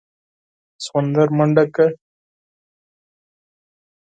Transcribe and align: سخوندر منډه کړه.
سخوندر 0.83 1.27
منډه 1.37 1.63
کړه. 1.75 1.87